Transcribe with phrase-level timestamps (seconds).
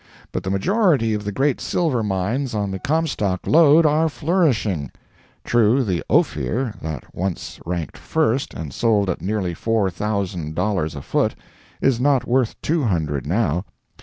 [0.31, 4.91] But the majority of the great silver mines on the Comstock lode are flourishing.
[5.43, 11.03] True, the Ophir, that once ranked first, and sold at nearly four thousand dollars a
[11.03, 11.35] foot,
[11.81, 13.63] is not worth two hundred now.